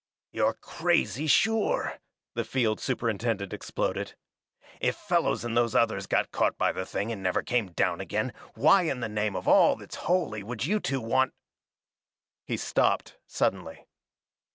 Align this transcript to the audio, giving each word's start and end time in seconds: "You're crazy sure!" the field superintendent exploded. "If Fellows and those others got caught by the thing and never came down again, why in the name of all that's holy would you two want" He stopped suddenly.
"You're 0.31 0.55
crazy 0.55 1.27
sure!" 1.27 1.99
the 2.33 2.43
field 2.43 2.79
superintendent 2.79 3.53
exploded. 3.53 4.15
"If 4.79 4.95
Fellows 4.95 5.45
and 5.45 5.55
those 5.55 5.75
others 5.75 6.07
got 6.07 6.31
caught 6.31 6.57
by 6.57 6.71
the 6.71 6.87
thing 6.87 7.11
and 7.11 7.21
never 7.21 7.43
came 7.43 7.71
down 7.73 8.01
again, 8.01 8.33
why 8.55 8.81
in 8.81 9.01
the 9.01 9.07
name 9.07 9.35
of 9.35 9.47
all 9.47 9.75
that's 9.75 9.97
holy 10.09 10.41
would 10.41 10.65
you 10.65 10.79
two 10.79 11.01
want" 11.01 11.35
He 12.47 12.57
stopped 12.57 13.17
suddenly. 13.27 13.85